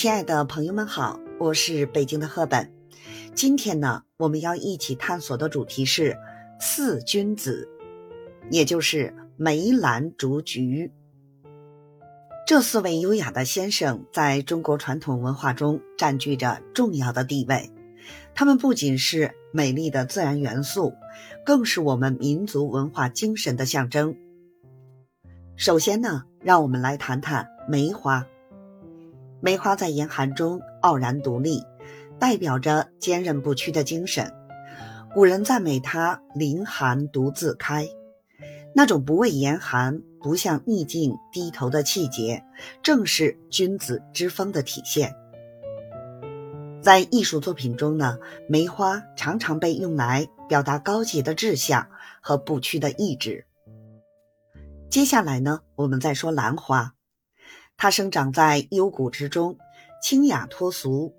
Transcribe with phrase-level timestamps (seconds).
[0.00, 2.72] 亲爱的朋友们好，我是北京的赫本。
[3.34, 6.16] 今天呢，我们要一起探索的主题是
[6.58, 7.68] 四君子，
[8.50, 10.90] 也就是梅兰竹菊。
[12.46, 17.70] 这四位优雅的先生在中国传统文化中占据着重要的地位。
[18.34, 20.94] 他们不仅是美丽的自然元素，
[21.44, 24.16] 更是我们民族文化精神的象征。
[25.56, 28.26] 首先呢，让我们来谈谈梅花。
[29.40, 31.62] 梅花在严寒中傲然独立，
[32.18, 34.32] 代表着坚韧不屈的精神。
[35.14, 37.88] 古人赞美它“凌寒独自开”，
[38.74, 42.44] 那种不畏严寒、不向逆境低头的气节，
[42.82, 45.14] 正是君子之风的体现。
[46.82, 51.88] 在艺术作品中呢，梅花常常被用来表达高洁的志向
[52.20, 53.46] 和不屈的意志。
[54.88, 56.94] 接下来呢，我们再说兰花。
[57.82, 59.56] 它生长在幽谷之中，
[60.02, 61.14] 清雅脱俗。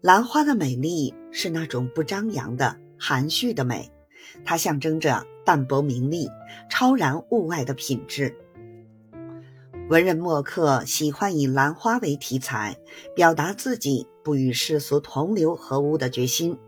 [0.00, 3.92] 兰花的美丽是那种不张扬的含蓄的美，
[4.44, 6.28] 它象征着淡泊名利、
[6.68, 8.36] 超然物外的品质。
[9.88, 12.76] 文人墨客喜欢以兰花为题材，
[13.14, 16.58] 表达自己不与世俗同流合污的决心。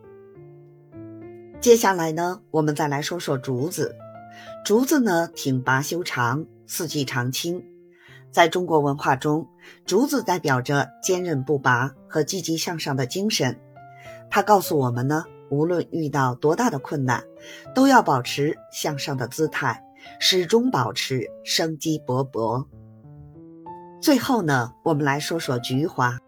[1.61, 3.97] 接下来呢，我们再来说说竹子。
[4.65, 7.65] 竹子呢，挺拔修长，四季常青。
[8.37, 9.49] 在中国文化中，
[9.87, 13.59] 竹子代表着坚韧不拔和积极向上的精神。
[14.29, 17.25] 它告诉我们呢，无论遇到多大的困难，
[17.75, 19.83] 都要保持向上的姿态，
[20.21, 22.67] 始终保持生机勃勃。
[24.03, 26.19] 最后呢，我们来说说菊花。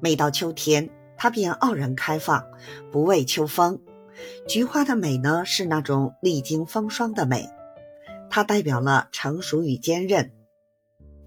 [0.00, 2.46] 每到秋天，它便傲然开放，
[2.90, 3.78] 不畏秋风。
[4.48, 7.46] 菊花的美呢，是那种历经风霜的美，
[8.30, 10.32] 它代表了成熟与坚韧。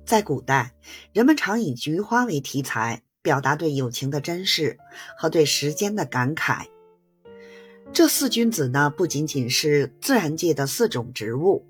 [0.09, 0.73] 在古代，
[1.13, 4.79] 人们常以菊花为题材，表达对友情的珍视
[5.15, 6.65] 和对时间的感慨。
[7.93, 11.63] 这四君子呢，不仅仅是自然界的四种植物，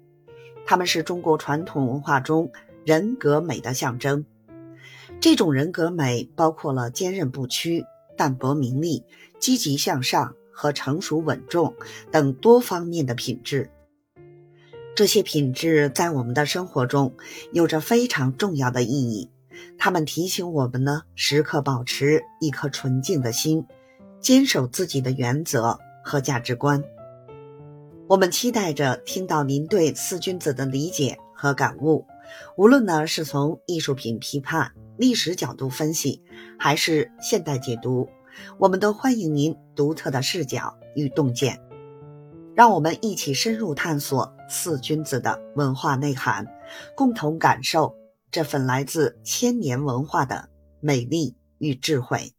[0.65, 2.49] 他们是中国传统文化中
[2.85, 4.25] 人格美的象征。
[5.19, 7.83] 这种人格美包括了坚韧不屈、
[8.15, 9.03] 淡泊名利、
[9.37, 11.75] 积极向上和成熟稳重
[12.09, 13.69] 等多方面的品质。
[14.99, 17.15] 这些品质在我们的生活中
[17.53, 19.29] 有着非常重要的意义，
[19.77, 23.65] 它们提醒我们呢，时刻保持一颗纯净的心，
[24.19, 26.83] 坚守自己的原则和价值观。
[28.09, 32.05] 我们期待着听到您对四君子的理解和感悟，
[32.57, 36.21] 无论呢是从艺术品批判、历史角度分析，
[36.57, 38.09] 还是现代解读，
[38.57, 41.68] 我们都欢迎您独特的视角与洞见。
[42.59, 46.45] 让我们一起深入探索四君子的文化内涵，
[46.93, 47.95] 共同感受
[48.29, 50.49] 这份来自千年文化的
[50.81, 52.33] 美丽与智慧。